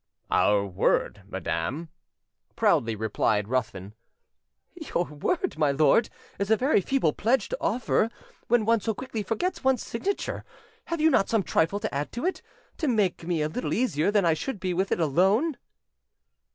"Our 0.31 0.65
word, 0.65 1.21
madam," 1.27 1.89
proudly 2.55 2.95
replied 2.95 3.47
Ruthven. 3.47 3.93
"Your 4.73 5.03
word, 5.05 5.59
my 5.59 5.69
lord, 5.69 6.09
is 6.39 6.49
a 6.49 6.57
very 6.57 6.81
feeble 6.81 7.13
pledge 7.13 7.49
to 7.49 7.57
offer, 7.61 8.09
when 8.47 8.65
one 8.65 8.79
so 8.81 8.95
quickly 8.95 9.21
forgets 9.21 9.63
one's 9.63 9.85
signature: 9.85 10.43
have 10.85 10.99
you 10.99 11.11
not 11.11 11.29
some 11.29 11.43
trifle 11.43 11.79
to 11.81 11.93
add 11.93 12.11
to 12.13 12.25
it, 12.25 12.41
to 12.79 12.87
make 12.87 13.27
me 13.27 13.43
a 13.43 13.47
little 13.49 13.75
easier 13.75 14.09
than 14.09 14.25
I 14.25 14.33
should 14.33 14.59
be 14.59 14.73
with 14.73 14.91
it 14.91 14.99
alone?" 14.99 15.55